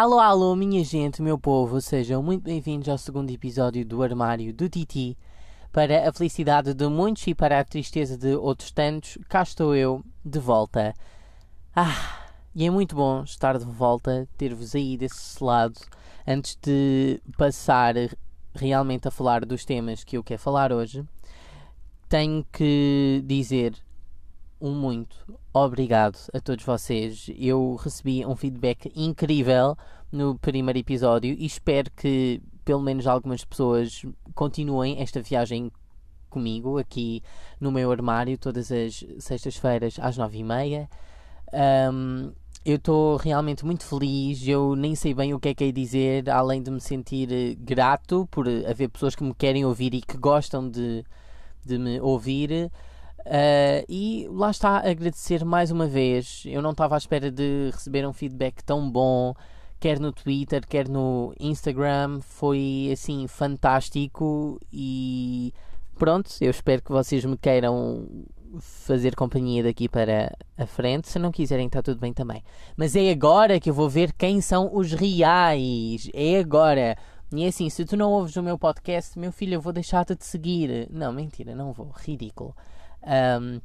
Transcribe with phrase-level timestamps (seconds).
[0.00, 4.68] Alô, alô, minha gente, meu povo, sejam muito bem-vindos ao segundo episódio do Armário do
[4.68, 5.18] Titi.
[5.72, 10.04] Para a felicidade de muitos e para a tristeza de outros tantos, cá estou eu,
[10.24, 10.94] de volta.
[11.74, 15.80] Ah, e é muito bom estar de volta, ter-vos aí desse lado,
[16.24, 17.96] antes de passar
[18.54, 21.04] realmente a falar dos temas que eu quero falar hoje.
[22.08, 23.74] Tenho que dizer
[24.60, 25.16] um muito
[25.52, 27.30] obrigado a todos vocês.
[27.36, 29.76] Eu recebi um feedback incrível
[30.10, 35.70] no primeiro episódio e espero que pelo menos algumas pessoas continuem esta viagem
[36.28, 37.22] comigo aqui
[37.58, 40.88] no meu armário todas as sextas-feiras às nove e meia.
[41.92, 42.32] Um,
[42.64, 44.46] eu estou realmente muito feliz.
[44.46, 47.54] Eu nem sei bem o que é que é dizer, além de me sentir eh,
[47.58, 51.04] grato por haver pessoas que me querem ouvir e que gostam de,
[51.64, 52.70] de me ouvir.
[53.28, 56.44] Uh, e lá está, agradecer mais uma vez.
[56.46, 59.34] Eu não estava à espera de receber um feedback tão bom,
[59.78, 62.20] quer no Twitter, quer no Instagram.
[62.22, 65.52] Foi assim fantástico e
[65.98, 66.30] pronto.
[66.40, 68.08] Eu espero que vocês me queiram
[68.60, 71.08] fazer companhia daqui para a frente.
[71.08, 72.42] Se não quiserem, está tudo bem também.
[72.78, 76.08] Mas é agora que eu vou ver quem são os reais.
[76.14, 76.96] É agora.
[77.30, 80.14] E é assim, se tu não ouves o meu podcast, meu filho, eu vou deixar-te
[80.14, 80.88] de seguir.
[80.90, 81.90] Não, mentira, não vou.
[81.94, 82.54] Ridículo.
[83.02, 83.60] Um,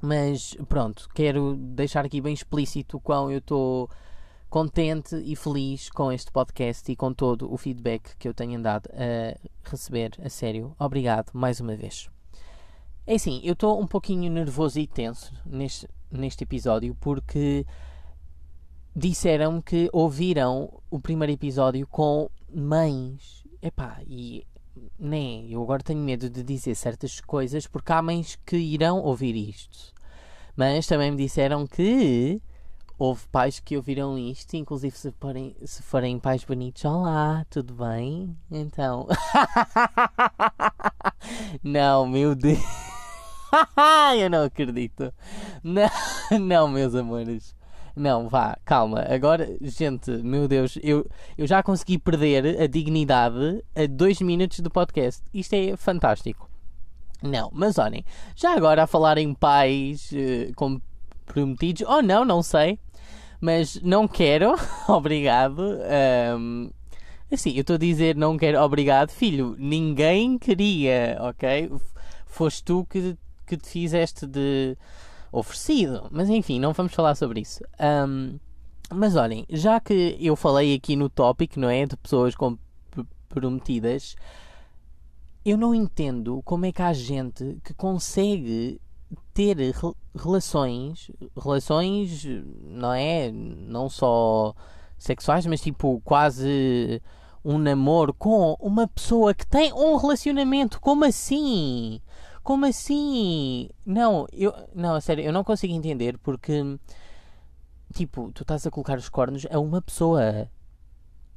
[0.00, 3.90] mas pronto, quero deixar aqui bem explícito o quão eu estou
[4.48, 8.88] contente e feliz com este podcast e com todo o feedback que eu tenho andado
[8.92, 9.36] a
[9.68, 10.12] receber.
[10.24, 12.08] A sério, obrigado mais uma vez.
[13.06, 17.66] É assim, eu estou um pouquinho nervoso e tenso neste, neste episódio porque
[18.94, 23.44] disseram que ouviram o primeiro episódio com mães.
[23.60, 24.46] Epá, e
[24.98, 29.34] nem eu agora tenho medo de dizer certas coisas porque há mães que irão ouvir
[29.36, 29.92] isto.
[30.56, 32.42] Mas também me disseram que
[32.98, 38.36] houve pais que ouviram isto, inclusive se forem, se forem pais bonitos, olá, tudo bem?
[38.50, 39.06] Então.
[41.62, 42.58] não, meu Deus.
[44.18, 45.12] eu não acredito.
[45.62, 45.88] Não,
[46.40, 47.54] não, meus amores.
[47.98, 49.04] Não, vá, calma.
[49.08, 51.04] Agora, gente, meu Deus, eu,
[51.36, 55.22] eu já consegui perder a dignidade a dois minutos do podcast.
[55.34, 56.48] Isto é fantástico.
[57.20, 58.04] Não, mas olhem,
[58.36, 62.78] já agora a falar em pais uh, comprometidos, ou oh, não, não sei,
[63.40, 64.54] mas não quero,
[64.86, 65.60] obrigado.
[66.38, 66.70] Um,
[67.32, 71.72] assim, eu estou a dizer não quero, obrigado, filho, ninguém queria, ok?
[72.26, 74.76] Foste tu que, que te fizeste de
[75.32, 76.08] oferecido.
[76.10, 77.62] Mas enfim, não vamos falar sobre isso.
[77.80, 78.38] Um,
[78.90, 81.84] mas olhem, já que eu falei aqui no tópico, não é?
[81.86, 84.16] De pessoas comprometidas,
[85.44, 88.80] eu não entendo como é que há gente que consegue
[89.32, 89.56] ter
[90.14, 92.26] relações, relações,
[92.64, 93.30] não é?
[93.30, 94.54] Não só
[94.98, 97.00] sexuais, mas tipo quase
[97.44, 100.80] um namoro com uma pessoa que tem um relacionamento.
[100.80, 102.00] Como assim?
[102.48, 103.68] Como assim?
[103.84, 106.78] Não, eu, não, sério, eu não consigo entender porque,
[107.92, 110.48] tipo, tu estás a colocar os cornos a uma pessoa.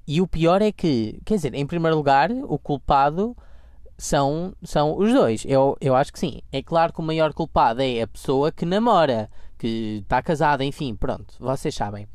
[0.07, 3.35] E o pior é que, quer dizer, em primeiro lugar, o culpado
[3.97, 5.43] são, são os dois.
[5.43, 6.39] Eu, eu acho que sim.
[6.49, 10.95] É claro que o maior culpado é a pessoa que namora, que está casada, enfim,
[10.95, 12.07] pronto, vocês sabem.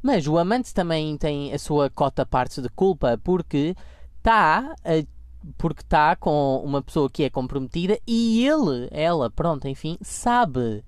[0.00, 3.74] Mas o amante também tem a sua cota parte de culpa porque
[4.18, 5.13] está a
[5.58, 10.84] porque está com uma pessoa que é comprometida e ele, ela, pronto, enfim, sabe.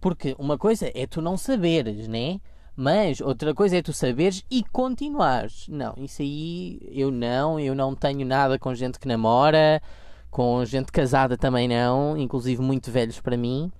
[0.00, 2.40] Porque uma coisa é tu não saberes, né?
[2.76, 5.66] Mas outra coisa é tu saberes e continuares.
[5.68, 9.82] Não, isso aí eu não, eu não tenho nada com gente que namora,
[10.30, 13.72] com gente casada também não, inclusive muito velhos para mim.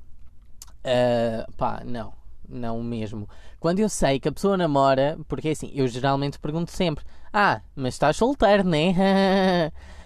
[0.78, 2.12] Uh, pá, não,
[2.48, 3.28] não mesmo.
[3.60, 7.60] Quando eu sei que a pessoa namora, porque é assim, eu geralmente pergunto sempre: Ah,
[7.76, 9.70] mas estás solteiro, né?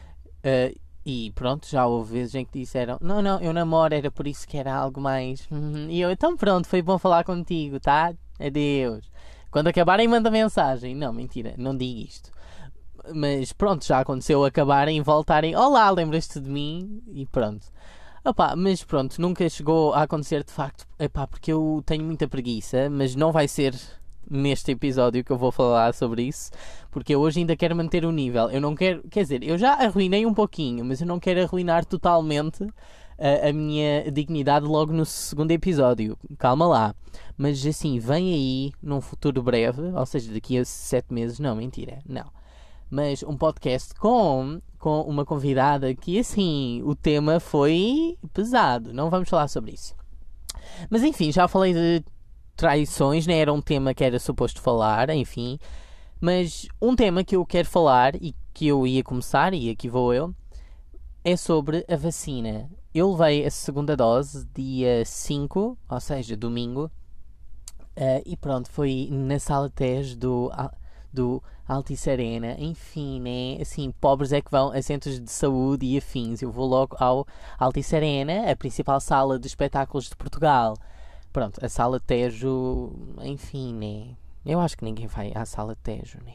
[0.45, 4.27] Uh, e pronto, já houve vezes em que disseram: Não, não, eu namoro, era por
[4.27, 5.49] isso que era algo mais.
[5.89, 8.15] E eu, então pronto, foi bom falar contigo, tá?
[8.39, 9.11] Adeus.
[9.51, 10.95] Quando acabarem, manda mensagem.
[10.95, 12.31] Não, mentira, não digo isto.
[13.15, 17.03] Mas pronto, já aconteceu acabarem e voltarem: Olá, lembras-te de mim?
[17.13, 17.67] E pronto.
[18.25, 20.87] Opa, mas pronto, nunca chegou a acontecer de facto.
[20.97, 23.75] Epá, porque eu tenho muita preguiça, mas não vai ser
[24.31, 26.51] neste episódio que eu vou falar sobre isso,
[26.93, 28.51] porque eu hoje ainda quero manter o nível.
[28.51, 31.87] Eu não quero, quer dizer, eu já arruinei um pouquinho, mas eu não quero arruinar
[31.87, 32.65] totalmente
[33.19, 36.19] a, a minha dignidade logo no segundo episódio.
[36.39, 36.95] Calma lá.
[37.37, 41.99] Mas assim, vem aí num futuro breve, ou seja, daqui a sete meses, não, mentira,
[42.07, 42.31] não.
[42.91, 48.93] Mas um podcast com, com uma convidada que assim, o tema foi pesado.
[48.93, 49.95] Não vamos falar sobre isso.
[50.91, 52.05] Mas enfim, já falei de
[52.55, 53.39] traições, né?
[53.39, 55.59] Era um tema que era suposto falar, enfim.
[56.25, 60.15] Mas um tema que eu quero falar e que eu ia começar, e aqui vou
[60.15, 60.33] eu,
[61.25, 62.71] é sobre a vacina.
[62.95, 66.85] Eu levei a segunda dose dia 5, ou seja, domingo,
[67.97, 70.49] uh, e pronto, foi na sala de teste do,
[71.13, 72.55] do Altice Arena.
[72.57, 73.61] Enfim, né?
[73.61, 76.41] Assim, pobres é que vão a centros de saúde e afins.
[76.41, 77.27] Eu vou logo ao
[77.59, 80.77] Altice Arena, a principal sala de espetáculos de Portugal.
[81.33, 82.93] Pronto, a sala Tejo,
[83.25, 84.22] enfim, né?
[84.45, 86.35] Eu acho que ninguém vai à sala Tejo, né?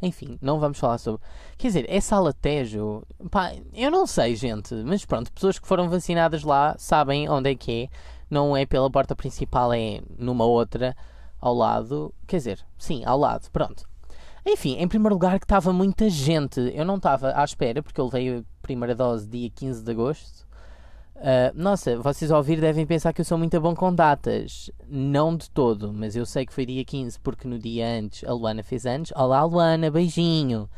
[0.00, 1.20] Enfim, não vamos falar sobre.
[1.56, 3.02] Quer dizer, é sala Tejo.
[3.30, 4.74] Pá, eu não sei, gente.
[4.84, 7.96] Mas pronto, pessoas que foram vacinadas lá sabem onde é que é.
[8.28, 10.96] Não é pela porta principal, é numa outra
[11.40, 12.12] ao lado.
[12.26, 13.48] Quer dizer, sim, ao lado.
[13.50, 13.84] Pronto.
[14.44, 16.60] Enfim, em primeiro lugar, que estava muita gente.
[16.74, 20.46] Eu não estava à espera, porque eu levei a primeira dose dia 15 de agosto.
[21.22, 24.68] Uh, nossa, vocês ao ouvir devem pensar que eu sou muito bom com datas.
[24.88, 28.32] Não de todo, mas eu sei que foi dia 15 porque no dia antes a
[28.32, 29.12] Luana fez anos.
[29.14, 30.68] Olá, Luana, beijinho.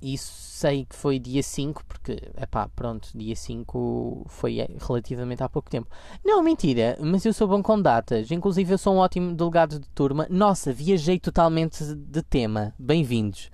[0.00, 5.50] Isso sei que foi dia 5 porque, epá, pronto, dia 5 foi eh, relativamente há
[5.50, 5.90] pouco tempo.
[6.24, 8.30] Não, mentira, mas eu sou bom com datas.
[8.30, 10.26] Inclusive, eu sou um ótimo delegado de turma.
[10.30, 12.72] Nossa, viajei totalmente de tema.
[12.78, 13.50] Bem-vindos.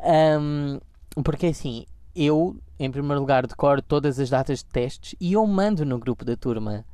[0.00, 0.78] Um,
[1.24, 5.84] porque assim, eu, em primeiro lugar, decoro todas as datas de testes e eu mando
[5.84, 6.84] no grupo da turma.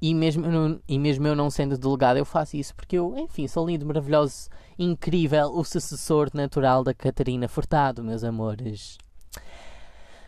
[0.00, 3.48] E mesmo, eu, e mesmo eu não sendo delegado, eu faço isso porque eu, enfim,
[3.48, 8.96] sou lindo, maravilhoso, incrível, o sucessor natural da Catarina Furtado, meus amores.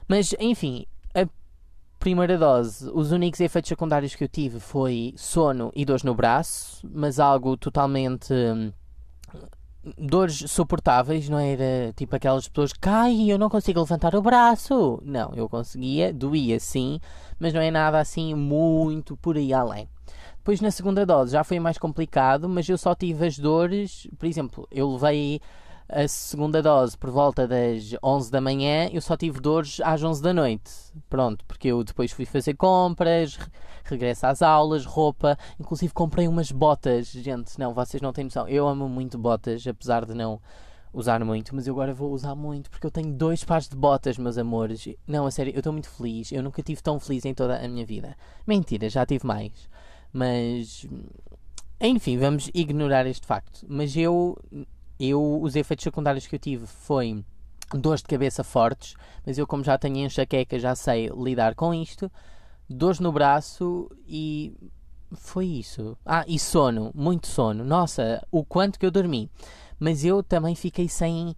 [0.09, 1.25] Mas, enfim, a
[2.00, 6.85] primeira dose, os únicos efeitos secundários que eu tive foi sono e dores no braço,
[6.93, 8.73] mas algo totalmente hum,
[9.97, 15.00] dores suportáveis, não era tipo aquelas pessoas que cai eu não consigo levantar o braço.
[15.05, 17.00] Não, eu conseguia, doía sim,
[17.38, 19.88] mas não é nada assim muito por aí além.
[20.37, 24.27] Depois na segunda dose já foi mais complicado, mas eu só tive as dores, por
[24.27, 25.41] exemplo, eu levei
[25.93, 30.23] a segunda dose por volta das 11 da manhã, eu só tive dores às 11
[30.23, 30.71] da noite.
[31.09, 33.39] Pronto, porque eu depois fui fazer compras,
[33.85, 37.09] regresso às aulas, roupa, inclusive comprei umas botas.
[37.09, 38.49] Gente, não, vocês não têm noção.
[38.49, 40.41] Eu amo muito botas, apesar de não
[40.93, 44.17] usar muito, mas eu agora vou usar muito porque eu tenho dois pares de botas,
[44.17, 44.89] meus amores.
[45.07, 46.31] Não, a sério, eu estou muito feliz.
[46.31, 48.17] Eu nunca tive tão feliz em toda a minha vida.
[48.47, 49.53] Mentira, já tive mais.
[50.13, 50.87] Mas
[51.81, 53.65] enfim, vamos ignorar este facto.
[53.69, 54.37] Mas eu
[55.00, 57.25] eu, os efeitos secundários que eu tive foi
[57.75, 58.94] dores de cabeça fortes,
[59.25, 62.11] mas eu, como já tenho enxaqueca, já sei lidar com isto.
[62.69, 64.55] Dores no braço e
[65.12, 65.97] foi isso.
[66.05, 67.64] Ah, e sono, muito sono.
[67.64, 69.31] Nossa, o quanto que eu dormi.
[69.79, 71.35] Mas eu também fiquei sem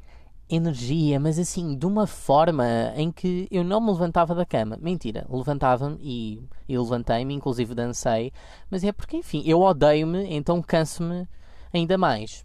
[0.51, 2.67] energia, mas assim, de uma forma
[2.97, 4.77] em que eu não me levantava da cama.
[4.81, 8.33] Mentira, levantava-me e, e levantei-me, inclusive dancei,
[8.71, 11.27] mas é porque, enfim, eu odeio-me, então canso-me
[11.73, 12.45] ainda mais.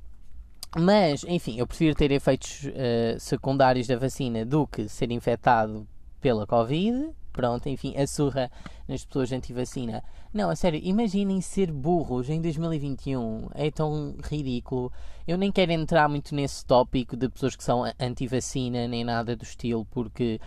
[0.75, 5.87] Mas, enfim, eu prefiro ter efeitos uh, secundários da vacina do que ser infectado
[6.19, 7.09] pela Covid.
[7.31, 8.51] Pronto, enfim, a surra
[8.87, 10.03] nas pessoas anti-vacina.
[10.33, 13.47] Não, a sério, imaginem ser burros em 2021.
[13.53, 14.91] É tão ridículo.
[15.27, 19.43] Eu nem quero entrar muito nesse tópico de pessoas que são anti-vacina, nem nada do
[19.43, 20.39] estilo, porque,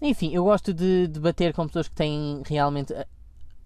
[0.00, 3.06] enfim, eu gosto de debater com pessoas que têm realmente eh,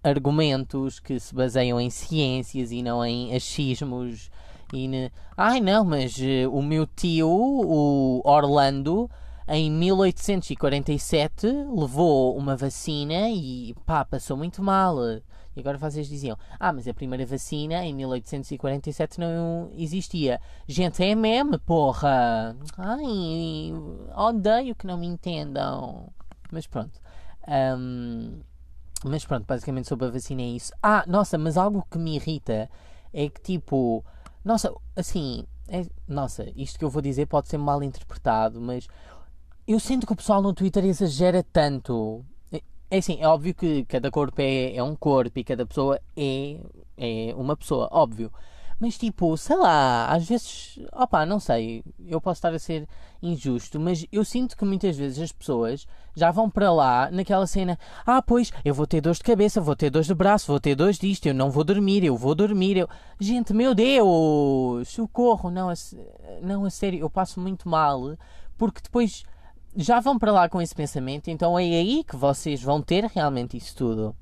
[0.03, 4.29] argumentos que se baseiam em ciências e não em achismos
[4.73, 5.11] e.
[5.37, 9.09] Ai não, mas uh, o meu tio, o Orlando,
[9.47, 14.97] em 1847 levou uma vacina e pá, passou muito mal.
[15.55, 20.41] E agora vocês diziam: Ah, mas a primeira vacina em 1847 não existia.
[20.67, 22.55] Gente, é meme, porra!
[22.77, 23.71] Ai,
[24.15, 26.09] odeio que não me entendam.
[26.51, 26.99] Mas pronto.
[27.47, 28.41] Um,
[29.05, 30.73] mas pronto, basicamente sobre a vacina é isso.
[30.81, 32.69] Ah, nossa, mas algo que me irrita
[33.13, 34.03] é que tipo
[34.45, 38.87] nossa, assim, é, nossa, isto que eu vou dizer pode ser mal interpretado, mas
[39.67, 42.23] eu sinto que o pessoal no Twitter exagera tanto.
[42.51, 42.61] É,
[42.91, 46.59] é assim, é óbvio que cada corpo é, é um corpo e cada pessoa é,
[46.95, 48.31] é uma pessoa, óbvio.
[48.79, 52.87] Mas tipo, sei lá, às vezes, opá, não sei, eu posso estar a ser
[53.21, 57.79] injusto, mas eu sinto que muitas vezes as pessoas já vão para lá naquela cena,
[58.05, 60.75] ah, pois, eu vou ter dores de cabeça, vou ter dores de braço, vou ter
[60.75, 62.89] dores disto, eu não vou dormir, eu vou dormir, eu...
[63.19, 65.73] Gente, meu Deus, socorro, não, a,
[66.41, 68.17] não, a sério, eu passo muito mal,
[68.57, 69.23] porque depois
[69.75, 73.57] já vão para lá com esse pensamento, então é aí que vocês vão ter realmente
[73.57, 74.15] isso tudo.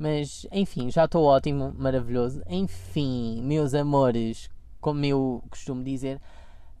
[0.00, 2.42] Mas, enfim, já estou ótimo, maravilhoso.
[2.48, 4.48] Enfim, meus amores,
[4.80, 6.18] como eu costumo dizer,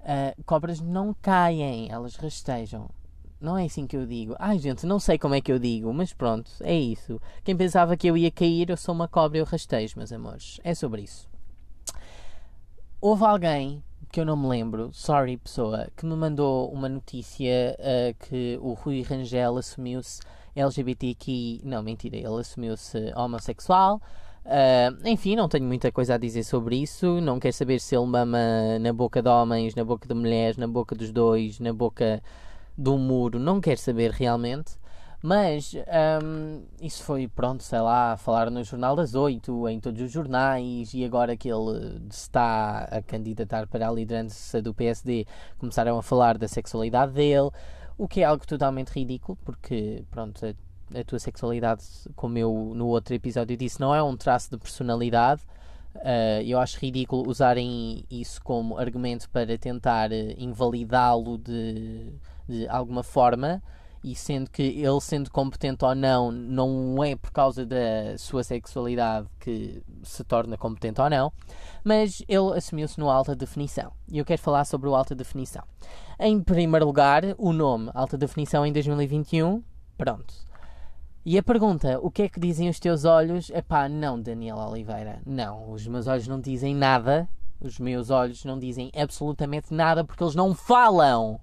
[0.00, 2.88] uh, cobras não caem, elas rastejam.
[3.38, 4.34] Não é assim que eu digo.
[4.38, 7.20] Ai, gente, não sei como é que eu digo, mas pronto, é isso.
[7.44, 10.58] Quem pensava que eu ia cair, eu sou uma cobra eu rastejo, meus amores.
[10.64, 11.28] É sobre isso.
[13.02, 18.26] Houve alguém que eu não me lembro, sorry pessoa, que me mandou uma notícia uh,
[18.26, 20.22] que o Rui Rangel assumiu-se
[20.54, 21.60] LGBTQ.
[21.64, 24.00] Não, mentira, ele assumiu-se homossexual.
[24.44, 27.20] Uh, enfim, não tenho muita coisa a dizer sobre isso.
[27.20, 28.38] Não quero saber se ele mama
[28.80, 32.22] na boca de homens, na boca de mulheres, na boca dos dois, na boca
[32.76, 33.38] do muro.
[33.38, 34.80] Não quero saber realmente.
[35.22, 35.74] Mas
[36.22, 40.94] um, isso foi, pronto, sei lá, falar no Jornal das Oito, em todos os jornais,
[40.94, 45.26] e agora que ele está a candidatar para a liderança do PSD,
[45.58, 47.50] começaram a falar da sexualidade dele,
[48.00, 51.84] o que é algo totalmente ridículo, porque, pronto, a, a tua sexualidade,
[52.16, 55.42] como eu no outro episódio disse, não é um traço de personalidade.
[55.96, 62.10] Uh, eu acho ridículo usarem isso como argumento para tentar uh, invalidá-lo de,
[62.48, 63.62] de alguma forma
[64.02, 69.28] e sendo que ele sendo competente ou não, não é por causa da sua sexualidade
[69.38, 71.32] que se torna competente ou não,
[71.84, 73.92] mas ele assumiu-se no alta definição.
[74.10, 75.62] E eu quero falar sobre o alta definição.
[76.18, 79.62] Em primeiro lugar, o nome alta definição em 2021,
[79.96, 80.34] pronto.
[81.24, 83.50] E a pergunta, o que é que dizem os teus olhos?
[83.50, 87.28] Epá, não, Daniel Oliveira, não, os meus olhos não dizem nada,
[87.60, 91.38] os meus olhos não dizem absolutamente nada porque eles não falam.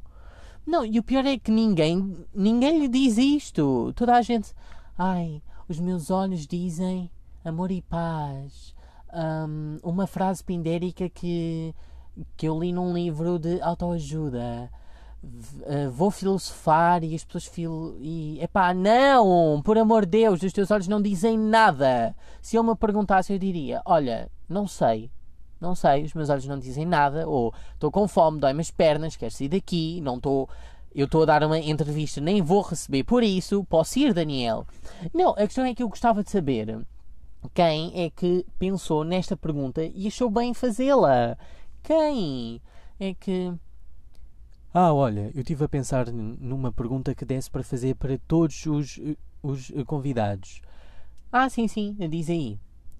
[0.67, 3.93] Não, e o pior é que ninguém, ninguém lhe diz isto.
[3.95, 4.53] Toda a gente,
[4.97, 7.09] ai, os meus olhos dizem
[7.45, 8.75] amor e paz.
[9.13, 11.73] Um, uma frase pindérica que,
[12.35, 14.69] que eu li num livro de autoajuda.
[15.23, 20.53] Uh, vou filosofar e as pessoas fil e epá, não, por amor de Deus, os
[20.53, 22.13] teus olhos não dizem nada.
[22.41, 25.09] Se eu me perguntasse, eu diria: Olha, não sei,
[25.59, 29.15] não sei, os meus olhos não dizem nada, ou estou com fome, dói-me as pernas,
[29.15, 30.49] quero sair daqui, não estou.
[30.95, 34.65] Eu estou a dar uma entrevista, nem vou receber por isso, posso ir, Daniel.
[35.13, 36.79] Não, a questão é que eu gostava de saber
[37.53, 41.37] quem é que pensou nesta pergunta e achou bem fazê-la.
[41.83, 42.61] Quem
[42.99, 43.53] é que.
[44.73, 48.99] Ah, olha, eu estive a pensar numa pergunta que desse para fazer para todos os,
[49.41, 50.61] os convidados.
[51.31, 52.59] Ah, sim, sim, diz aí.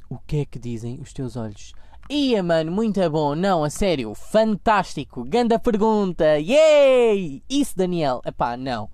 [0.09, 1.73] O que é que dizem os teus olhos?
[2.09, 3.35] Ia, mano, muito bom.
[3.35, 5.25] Não, a sério, fantástico.
[5.25, 6.39] Ganda pergunta.
[6.39, 7.43] Yay!
[7.49, 8.21] Isso, Daniel.
[8.25, 8.89] Epá, não.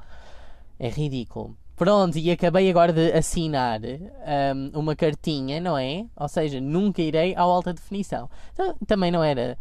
[0.80, 1.56] É ridículo.
[1.76, 6.08] Pronto, e acabei agora de assinar um, uma cartinha, não é?
[6.16, 8.30] Ou seja, nunca irei ao alta definição.
[8.52, 9.58] Então, também não era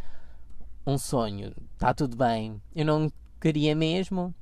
[0.86, 1.52] um sonho.
[1.74, 2.60] Está tudo bem.
[2.74, 4.34] Eu não queria mesmo.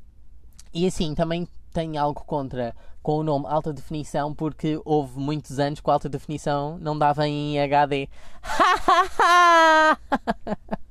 [0.72, 5.80] E assim, também tenho algo contra com o nome alta definição porque houve muitos anos
[5.80, 8.08] que a alta definição não dava em HD.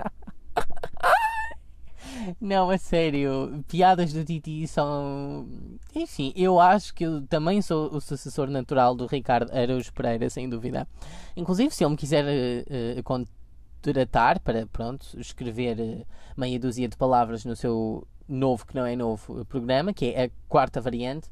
[2.39, 5.47] Não, a sério, piadas do Titi são.
[5.95, 10.49] Enfim, eu acho que eu também sou o sucessor natural do Ricardo Araújo Pereira, sem
[10.49, 10.87] dúvida.
[11.35, 16.05] Inclusive, se ele me quiser uh, contratar para, pronto, escrever uh,
[16.37, 20.29] meia dúzia de palavras no seu novo, que não é novo, programa, que é a
[20.47, 21.29] quarta variante,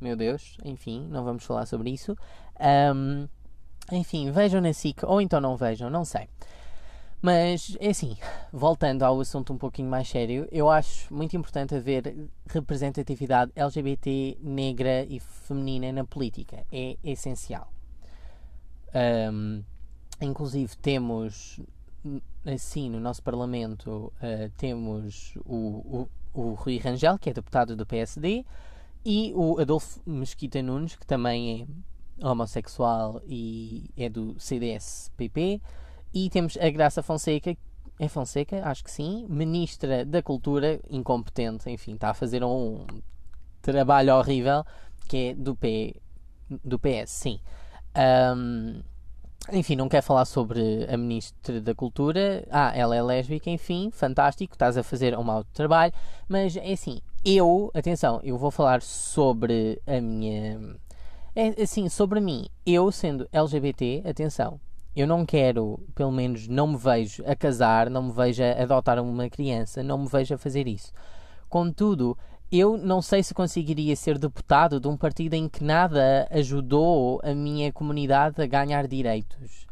[0.00, 2.16] meu Deus, enfim, não vamos falar sobre isso.
[2.94, 3.28] Um,
[3.92, 6.28] enfim, vejam na SIC, ou então não vejam, não sei.
[7.22, 8.16] Mas, é assim,
[8.50, 12.16] voltando ao assunto um pouquinho mais sério, eu acho muito importante haver
[12.46, 16.64] representatividade LGBT, negra e feminina na política.
[16.72, 17.70] É essencial.
[18.94, 19.62] Um,
[20.18, 21.60] inclusive, temos,
[22.46, 27.86] assim, no nosso Parlamento, uh, temos o, o, o Rui Rangel, que é deputado do
[27.86, 28.44] PSD,
[29.04, 31.68] e o Adolfo Mesquita Nunes, que também
[32.20, 35.60] é homossexual e é do CDS-PP.
[36.12, 37.56] E temos a Graça Fonseca,
[37.98, 42.84] é Fonseca, acho que sim, Ministra da Cultura, incompetente, enfim, está a fazer um
[43.62, 44.64] trabalho horrível,
[45.08, 45.94] que é do, P,
[46.64, 47.40] do PS, sim.
[48.36, 48.82] Um,
[49.52, 52.46] enfim, não quer falar sobre a Ministra da Cultura.
[52.50, 55.92] Ah, ela é lésbica, enfim, fantástico, estás a fazer um mau trabalho,
[56.28, 60.76] mas é assim, eu, atenção, eu vou falar sobre a minha.
[61.34, 62.46] É assim, sobre mim.
[62.66, 64.60] Eu, sendo LGBT, atenção,
[64.94, 68.98] eu não quero, pelo menos não me vejo a casar, não me vejo a adotar
[69.02, 70.92] uma criança, não me vejo a fazer isso.
[71.48, 72.16] Contudo,
[72.50, 77.34] eu não sei se conseguiria ser deputado de um partido em que nada ajudou a
[77.34, 79.66] minha comunidade a ganhar direitos.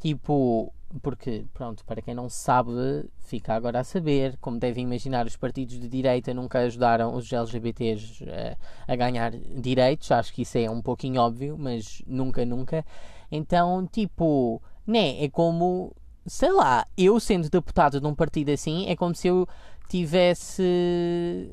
[0.00, 0.72] Tipo,
[1.02, 4.36] porque, pronto, para quem não sabe, fica agora a saber.
[4.40, 9.32] Como devem imaginar, os partidos de direita nunca ajudaram os LGBTs a, eh, a ganhar
[9.32, 10.10] direitos.
[10.10, 12.84] Acho que isso é um pouquinho óbvio, mas nunca, nunca.
[13.30, 15.22] Então, tipo, né?
[15.24, 15.94] É como,
[16.26, 19.48] sei lá, eu sendo deputado de um partido assim, é como se eu
[19.88, 21.50] tivesse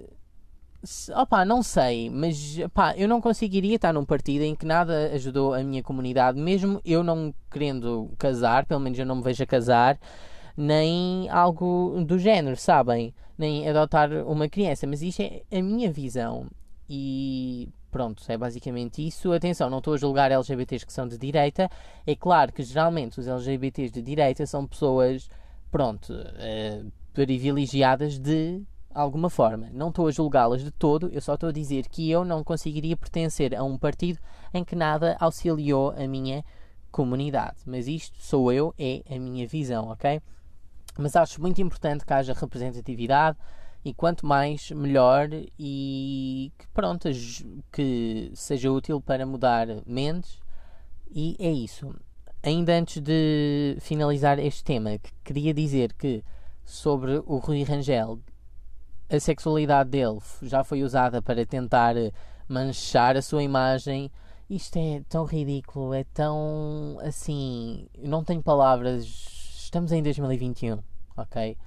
[1.15, 5.53] Opa, não sei, mas opa, eu não conseguiria estar num partido em que nada ajudou
[5.53, 9.45] a minha comunidade, mesmo eu não querendo casar, pelo menos eu não me vejo a
[9.45, 9.99] casar.
[10.57, 13.13] nem algo do género, sabem?
[13.37, 14.87] Nem adotar uma criança.
[14.87, 16.47] Mas isto é a minha visão.
[16.89, 19.31] E pronto, é basicamente isso.
[19.31, 21.69] Atenção, não estou a julgar LGBTs que são de direita.
[22.05, 25.29] É claro que geralmente os LGBTs de direita são pessoas,
[25.71, 28.61] pronto, uh, privilegiadas de
[28.93, 29.69] alguma forma.
[29.71, 32.95] Não estou a julgá-las de todo, eu só estou a dizer que eu não conseguiria
[32.95, 34.19] pertencer a um partido
[34.53, 36.43] em que nada auxiliou a minha
[36.91, 37.57] comunidade.
[37.65, 40.21] Mas isto sou eu, é a minha visão, ok?
[40.97, 43.37] Mas acho muito importante que haja representatividade
[43.83, 47.09] e quanto mais melhor e que pronto,
[47.71, 50.39] que seja útil para mudar mentes
[51.09, 51.93] e é isso.
[52.43, 56.23] Ainda antes de finalizar este tema, queria dizer que
[56.65, 58.19] sobre o Rui Rangel,
[59.11, 61.95] a sexualidade dele já foi usada para tentar
[62.47, 64.09] manchar a sua imagem.
[64.49, 67.87] Isto é tão ridículo, é tão assim.
[67.99, 69.03] Não tenho palavras.
[69.03, 70.79] Estamos em 2021,
[71.17, 71.57] ok?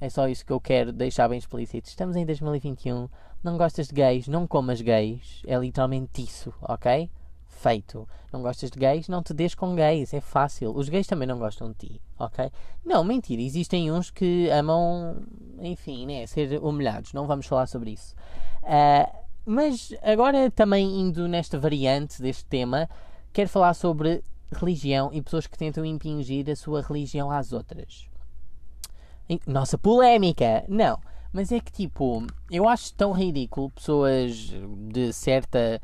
[0.00, 1.88] É só isso que eu quero deixar bem explícito.
[1.88, 3.08] Estamos em 2021.
[3.42, 5.42] Não gostas de gays, não comas gays.
[5.46, 7.10] É literalmente isso, ok?
[7.52, 8.08] Feito.
[8.32, 10.12] Não gostas de gays, não te des com gays.
[10.12, 10.74] É fácil.
[10.74, 12.50] Os gays também não gostam de ti, ok?
[12.84, 13.40] Não, mentira.
[13.40, 15.22] Existem uns que amam,
[15.60, 16.26] enfim, né?
[16.26, 17.12] Ser humilhados.
[17.12, 18.16] Não vamos falar sobre isso.
[18.62, 22.88] Uh, mas agora também indo nesta variante deste tema,
[23.32, 28.08] quero falar sobre religião e pessoas que tentam impingir a sua religião às outras.
[29.46, 30.64] Nossa, polémica!
[30.68, 30.98] Não,
[31.32, 34.52] mas é que tipo, eu acho tão ridículo pessoas
[34.90, 35.80] de certa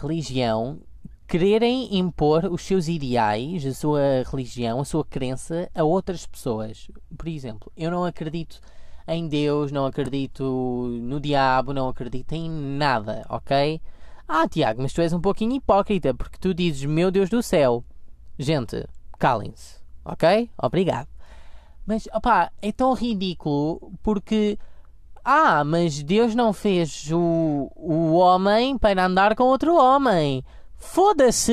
[0.00, 0.78] religião
[1.26, 6.88] quererem impor os seus ideais, a sua religião, a sua crença a outras pessoas.
[7.16, 8.60] Por exemplo, eu não acredito
[9.06, 10.42] em Deus, não acredito
[11.02, 13.80] no diabo, não acredito em nada, ok?
[14.26, 17.84] Ah, Tiago, mas tu és um pouquinho hipócrita porque tu dizes meu Deus do céu.
[18.38, 18.86] Gente,
[19.18, 20.48] calem-se, ok?
[20.56, 21.08] Obrigado.
[21.86, 24.58] Mas, opá, é tão ridículo porque.
[25.24, 30.42] Ah, mas Deus não fez o, o homem para andar com outro homem.
[30.78, 31.52] Foda-se!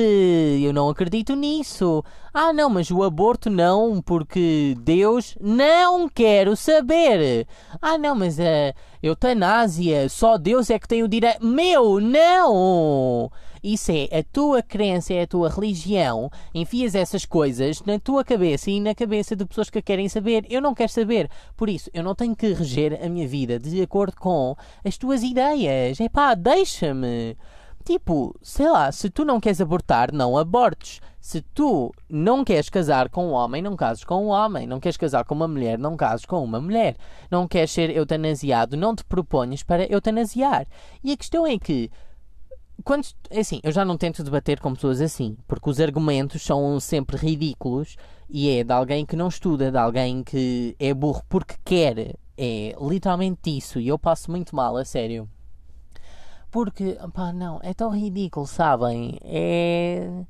[0.62, 2.02] Eu não acredito nisso.
[2.32, 7.46] Ah, não, mas o aborto não, porque Deus não quero saber.
[7.80, 11.44] Ah, não, mas a eutanásia, só Deus é que tem o direito.
[11.44, 13.30] Meu, não!
[13.62, 16.30] Isso é a tua crença, é a tua religião.
[16.54, 20.46] Enfias essas coisas na tua cabeça e na cabeça de pessoas que querem saber.
[20.48, 21.30] Eu não quero saber.
[21.56, 25.22] Por isso, eu não tenho que reger a minha vida de acordo com as tuas
[25.22, 26.00] ideias.
[26.00, 27.36] É pá, deixa-me.
[27.84, 31.00] Tipo, sei lá, se tu não queres abortar, não abortes.
[31.20, 34.66] Se tu não queres casar com um homem, não cases com um homem.
[34.66, 36.96] Não queres casar com uma mulher, não cases com uma mulher.
[37.30, 40.66] Não queres ser eutanasiado, não te proponhas para eutanasiar.
[41.02, 41.90] E a questão é que
[42.84, 46.78] quando, é assim, eu já não tento debater com pessoas assim, porque os argumentos são
[46.78, 47.96] sempre ridículos
[48.30, 52.16] e é de alguém que não estuda, de alguém que é burro porque quer.
[52.40, 55.28] É literalmente isso e eu passo muito mal, a sério.
[56.50, 59.18] Porque, pá, não, é tão ridículo, sabem?
[59.22, 60.24] É.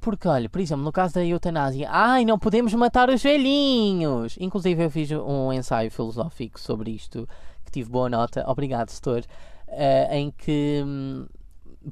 [0.00, 4.36] Porque, olha, por exemplo, no caso da eutanásia, ai, não podemos matar os velhinhos!
[4.38, 7.28] Inclusive, eu fiz um ensaio filosófico sobre isto,
[7.64, 9.24] que tive boa nota, obrigado, setor,
[9.68, 11.26] uh, em que hum,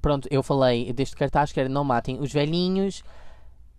[0.01, 3.03] pronto, eu falei deste cartaz que era não matem os velhinhos,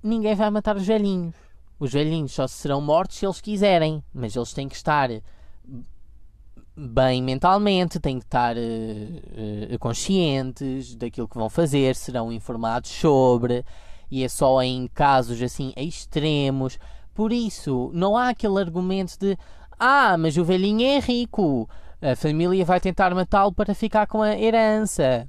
[0.02, 1.36] ninguém vai matar os velhinhos.
[1.80, 5.10] Os velhinhos só serão mortos se eles quiserem, mas eles têm que estar
[6.76, 13.64] bem mentalmente, têm que estar uh, uh, conscientes daquilo que vão fazer, serão informados sobre,
[14.10, 16.80] e é só em casos assim extremos.
[17.14, 19.38] Por isso, não há aquele argumento de
[19.80, 21.70] ah, mas o velhinho é rico,
[22.02, 25.28] a família vai tentar matá-lo para ficar com a herança.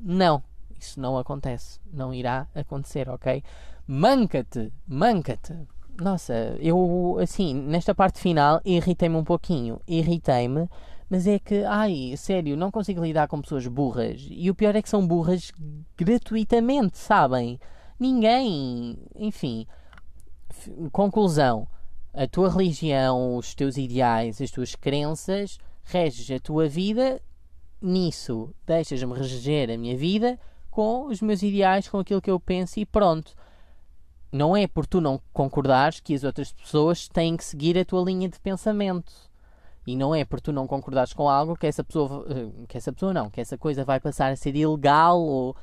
[0.00, 0.42] Não,
[0.78, 1.80] isso não acontece.
[1.92, 3.42] Não irá acontecer, ok?
[3.86, 5.54] Manca-te, manca-te.
[6.00, 9.80] Nossa, eu, assim, nesta parte final, irritei-me um pouquinho.
[9.86, 10.68] Irritei-me,
[11.10, 14.26] mas é que, ai, sério, não consigo lidar com pessoas burras.
[14.30, 15.50] E o pior é que são burras
[15.96, 17.58] gratuitamente, sabem?
[17.98, 18.98] Ninguém.
[19.16, 19.66] Enfim.
[20.92, 21.66] Conclusão:
[22.14, 27.20] a tua religião, os teus ideais, as tuas crenças reges a tua vida
[27.80, 30.38] nisso deixas-me reger a minha vida
[30.70, 33.34] com os meus ideais, com aquilo que eu penso e pronto.
[34.30, 38.02] Não é por tu não concordares que as outras pessoas têm que seguir a tua
[38.02, 39.12] linha de pensamento.
[39.86, 42.92] E não é por tu não concordares com algo que essa pessoa, eh, que essa
[42.92, 45.56] pessoa não, que essa coisa vai passar a ser ilegal ou.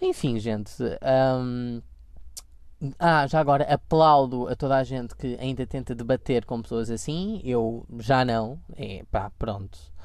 [0.00, 0.72] Enfim, gente.
[1.42, 1.82] Um...
[2.98, 7.40] Ah, já agora aplaudo a toda a gente que ainda tenta debater com pessoas assim.
[7.44, 8.58] Eu já não.
[8.76, 9.95] É pá, pronto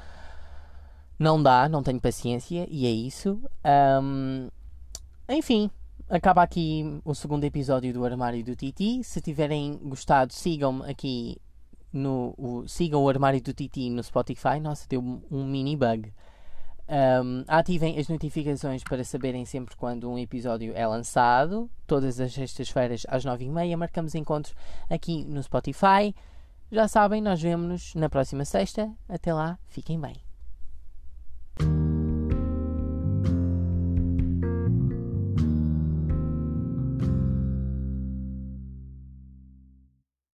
[1.22, 3.40] não dá, não tenho paciência e é isso.
[4.02, 4.48] Um,
[5.28, 5.70] enfim,
[6.10, 9.02] acaba aqui o segundo episódio do Armário do Titi.
[9.04, 11.38] Se tiverem gostado, sigam-me aqui
[11.92, 12.34] no.
[12.36, 14.58] O, sigam o Armário do Titi no Spotify.
[14.60, 16.12] Nossa, deu um mini bug.
[16.88, 21.70] Um, ativem as notificações para saberem sempre quando um episódio é lançado.
[21.86, 24.54] Todas as sextas-feiras às 9h30 marcamos encontros
[24.90, 26.14] aqui no Spotify.
[26.70, 28.90] Já sabem, nós vemos-nos na próxima sexta.
[29.08, 30.31] Até lá, fiquem bem.
[31.60, 31.91] you